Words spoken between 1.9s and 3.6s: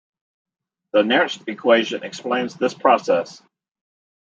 explains this process.